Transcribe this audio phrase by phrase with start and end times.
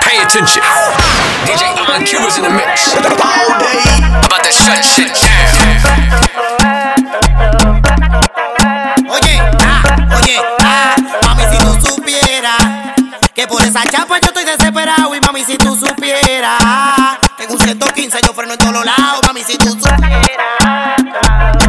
[0.00, 0.62] Pay attention.
[1.44, 2.94] DJ On Q is in the mix.
[2.96, 5.40] About to shut shit down.
[9.10, 9.82] Oye, ah,
[10.16, 12.56] oye, ah, mami, si tú supieras
[13.34, 15.14] que por esa chapa yo estoy desesperado.
[15.14, 19.20] Y mami, si tú supieras, tengo un 115, yo freno en todos lados.
[19.26, 21.59] Mami, si tú supieras.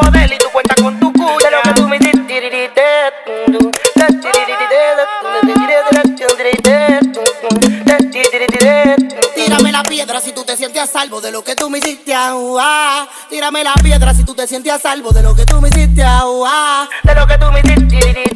[0.00, 1.44] poder y tú cuentas con tu cura.
[1.44, 1.98] De lo que tú me
[9.34, 12.14] Tírame la piedra si tú te sientes a salvo de lo que tú me hiciste
[12.14, 13.08] a.
[13.28, 16.02] Tírame la piedra si tú te sientes a salvo de lo que tú me hiciste
[16.02, 16.88] a.
[17.02, 18.27] De lo que tú me hiciste.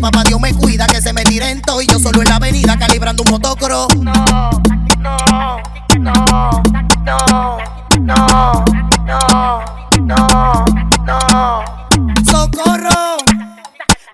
[0.00, 2.78] papá Dios me cuida que se me tiren todo y yo solo en la avenida
[2.78, 3.86] calibrando un motocro.
[3.98, 4.12] No,
[4.98, 5.16] no,
[5.98, 6.62] no, no,
[7.04, 7.58] no,
[8.00, 9.64] no,
[10.00, 10.64] no,
[11.04, 11.64] no.
[12.30, 13.16] Socorro,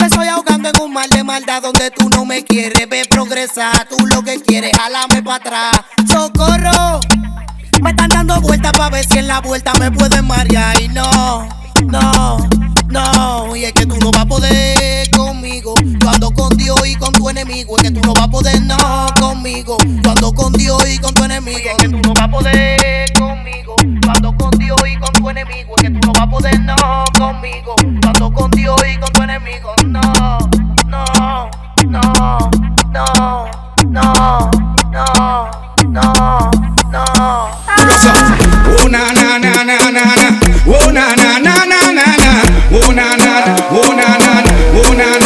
[0.01, 3.87] me estoy ahogando en un mal de maldad donde tú no me quieres ver progresar,
[3.89, 5.81] tú lo que quieres jalame para atrás.
[6.09, 7.01] Socorro,
[7.83, 11.49] me están dando vueltas para ver si en la vuelta me pueden marear y no,
[11.85, 12.39] no,
[12.89, 14.76] no, y es que tú no vas a poder
[17.39, 17.77] enemigo.
[17.77, 18.77] Es que tú no vas a poder no,
[19.21, 19.77] conmigo.
[20.21, 21.59] Yo con Dios y con tu enemigo.
[21.59, 23.77] Es que tú no vas a poder conmigo.
[24.23, 25.75] Yo con Dios y con tu enemigo.
[25.77, 27.75] Es que tú no vas a poder no, conmigo.
[28.19, 29.73] Yo con Dios y con tu enemigo.
[29.87, 30.01] No,
[30.87, 31.05] no,
[31.87, 32.51] no, no,
[32.93, 33.41] no,
[33.87, 34.31] no,
[35.89, 36.13] no,
[36.91, 37.05] no.
[38.85, 40.41] Una na na na na na.
[40.65, 42.31] Una na na na na na.
[42.71, 44.43] Una na na na na.
[44.89, 45.26] Una na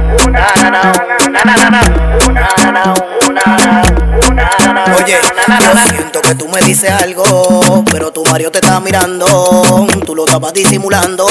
[6.37, 9.85] Tú me dices algo, pero tu Mario te está mirando.
[10.05, 11.25] Tú lo estabas disimulando.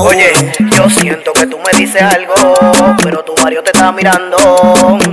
[0.00, 2.34] Oye, yo siento que tú me dices algo,
[3.02, 4.36] pero tu Mario te está mirando.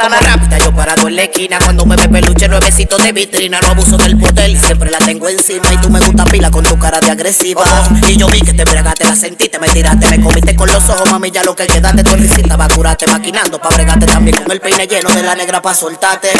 [0.00, 3.68] como rápida, yo parado en la esquina Cuando me ve peluche, nuevecito de vitrina No
[3.68, 7.00] abuso del poder, siempre la tengo encima Y tú me gusta pila con tu cara
[7.00, 7.64] de agresiva
[8.08, 11.10] Y yo vi que te bregaste, la sentiste, me tiraste Me comiste con los ojos,
[11.10, 14.36] mami, ya lo que queda de tu risita Va a curarte maquinando, pa' bregarte también
[14.36, 16.32] Con el peine lleno de la negra pa' soltarte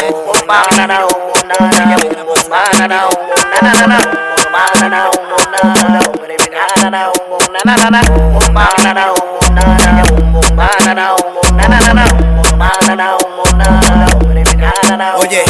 [15.31, 15.43] Oye,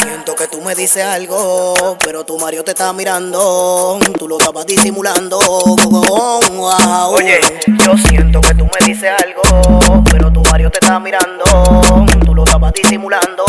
[0.00, 4.64] siento que tú me dices algo, pero tu Mario te está mirando, tú lo estabas
[4.64, 5.38] disimulando.
[7.10, 7.38] Oye,
[7.84, 11.44] yo siento que tú me dices algo, pero tu Mario te está mirando,
[12.24, 13.44] tú lo estabas disimulando.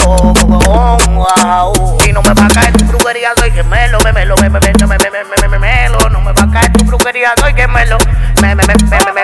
[2.05, 4.73] Y no me va a caer tu brujería, soy gemelo, me melo, me me me
[4.73, 7.97] me me me melo, no me va a caer tu brujería, soy gemelo,
[8.41, 9.20] me me me me me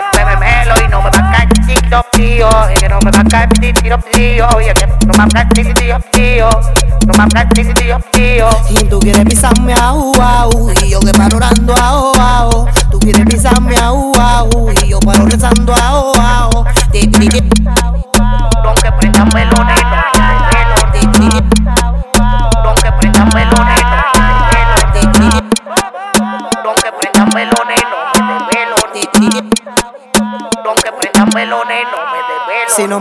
[2.48, 5.24] tiro y que no me va a caer tiro tío, y que no me va
[5.24, 6.50] a caer tiro tío,
[7.06, 8.50] no me va a caer tiro tío.
[8.70, 12.68] Y tú quieres pisarme au au, y yo que paro orando au au.
[12.92, 16.66] Tú quieres pisarme au au, y yo paro rezando au au.
[16.92, 17.57] Ti, ti, ti.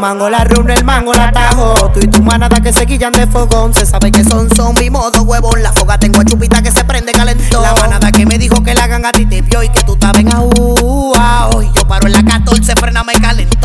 [0.06, 1.74] Mango la runa, el mango la tajo.
[1.92, 3.74] Tú y tu manada que se guillan de fogón.
[3.74, 5.60] Se sabe que son zombie modo huevón.
[5.64, 7.60] La foga tengo a chupita que se prende calentón.
[7.60, 9.94] La manada que me dijo que la ganga a ti te vio y que tú
[9.94, 11.60] estabas en au, au.
[11.60, 13.55] Y yo paro en la 14, frena me calentón.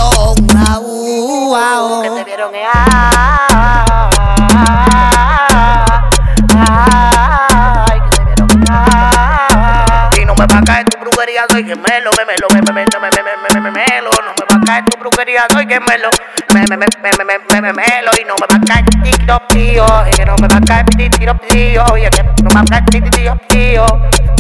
[15.32, 16.10] Caer tu brujería, soy gemelo,
[16.54, 18.86] me me me me me me me me melo y no me va a caer
[19.04, 22.62] tiro tío, y que no me va a caer tiro y que no me va
[22.62, 23.86] a caer tiro tío,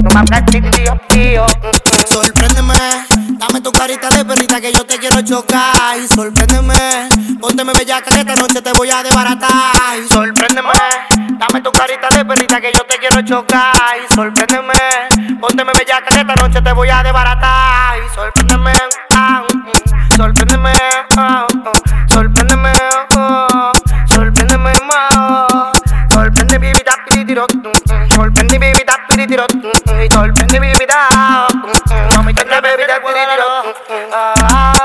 [0.03, 1.45] no me va a caer tiro.
[2.07, 3.05] Sorpréndeme,
[3.37, 5.97] dame tu carita de perrita que yo te quiero chocar.
[5.97, 7.07] Y sorpréndeme,
[7.39, 9.97] pónteme bellaca que esta noche te voy a desbaratar.
[9.97, 10.73] Y sorpréndeme,
[11.39, 13.73] dame tu carita de perrita que yo te quiero chocar.
[13.97, 14.73] Y sorpréndeme,
[15.39, 17.97] pónteme bellaca que esta noche te voy a desbaratar.
[17.97, 18.73] Y sorpréndeme,
[20.15, 20.73] Sorpréndeme,
[21.17, 21.71] oh, oh.
[22.07, 22.71] sorpréndeme,
[23.15, 23.71] oh, oh.
[24.07, 25.09] sorpréndeme más.
[25.15, 25.71] Oh, oh.
[26.13, 27.45] Sorprende mi vida, piritiro,
[28.13, 29.45] sorprende mi vida, piritiro,
[30.11, 31.07] sorprende mi vida.
[32.13, 34.80] No me canta, bebida, piritiro.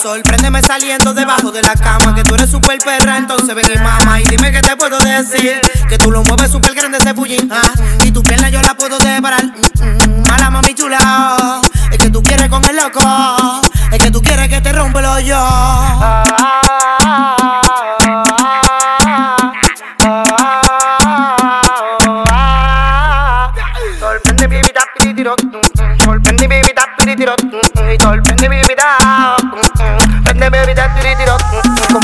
[0.00, 4.20] Sorpréndeme saliendo debajo de la cama Que tú eres super perra, entonces ven y mama
[4.20, 7.50] Y dime qué te puedo decir Que tú lo mueves super grande ese bullín
[8.04, 11.60] Y tu pierna yo la puedo deparar mm, mm, Mala mami chula.
[11.90, 13.62] Es que tú quieres con el loco
[13.92, 15.38] Es que tú quieres que te rompe el hoyo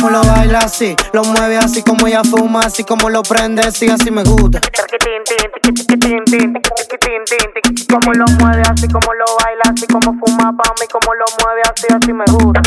[0.07, 3.89] Como lo baila así, lo mueve así como ella fuma, así como lo prende, sí,
[3.91, 4.61] así me gusta.
[7.91, 11.63] Como lo mueve así, como lo baila así, como fuma pa' mí, como lo mueve
[11.65, 12.63] así, así me gusta.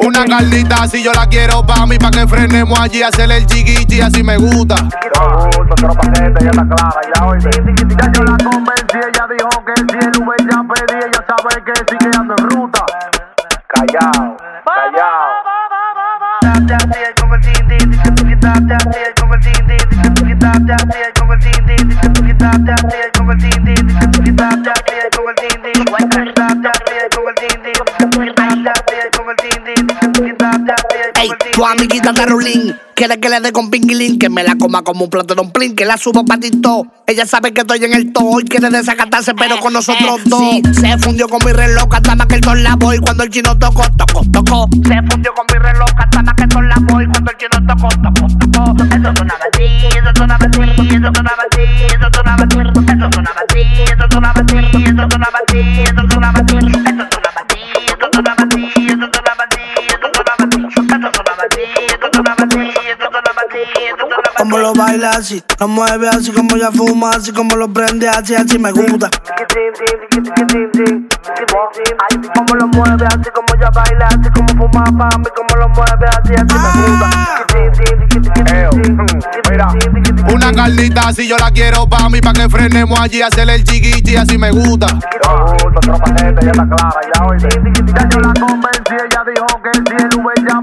[0.00, 4.02] Una carnita así yo la quiero pa' mí, pa' que frenemos allí, hacerle el chiquichi,
[4.02, 4.76] así me gusta.
[7.96, 11.72] Ya yo la convencí, ella dijo que si el Uber ya pedí, ella sabe que
[11.88, 12.69] sí que ando en ruta.
[13.72, 15.50] Callao, callao.
[29.64, 29.79] Date
[31.60, 35.10] tu amiguita Tarulín quiere que le dé con pinguilín, que me la coma como un
[35.10, 36.86] plato de un plin, que la suba patito.
[37.06, 40.74] Ella sabe que estoy en el to y quiere desacatarse, pero con nosotros eh, dos.
[40.74, 43.58] Se fundió con mi reloj hasta más que el sol la voy cuando el chino
[43.58, 44.68] tocó, tocó, tocó.
[44.88, 47.74] Se fundió con mi reloj hasta más que el sol la voy cuando el chino
[47.74, 48.84] tocó, tocó, tocó.
[48.84, 51.59] Eso es una eso es una eso es una.
[64.90, 68.72] Baila así, lo mueve así, como ella fuma así, como lo prende así, así me
[68.72, 69.08] gusta.
[72.34, 76.06] Como lo mueve así, como ella baila así, como fuma pa' mí, como lo mueve
[76.08, 77.10] así, así me gusta.
[79.50, 79.68] Mira,
[80.32, 84.16] Una carnita así yo la quiero pa' mí, pa' que frenemos allí, hacerle el chiquichi,
[84.16, 84.88] así me gusta.
[84.88, 87.48] ya está clara, ya oye.
[87.48, 90.60] Ya yo la convencí, ella dijo que si el Uber ya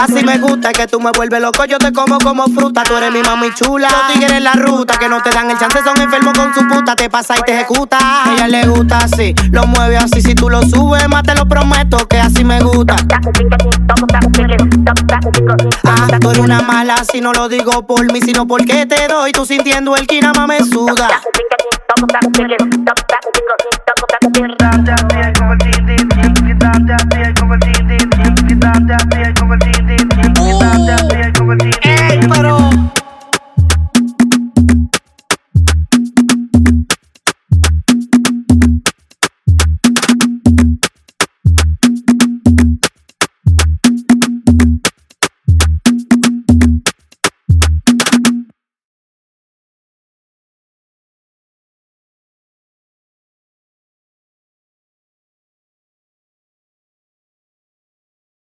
[0.00, 2.82] Así me gusta que tú me vuelves loco, yo te como como fruta.
[2.82, 3.88] Tú eres mi mami chula.
[3.88, 6.66] Los tigres en la ruta que no te dan el chance, son enfermos con su
[6.68, 6.94] puta.
[6.96, 7.98] Te pasa y te ejecuta.
[8.00, 10.20] A ella le gusta así, lo mueve así.
[10.20, 12.96] Si tú lo subes, más te lo prometo que así me gusta.
[16.26, 19.32] Ah, tú una mala, si no lo digo por mí, sino porque te doy.
[19.32, 21.20] Tú sintiendo el kinama me suda.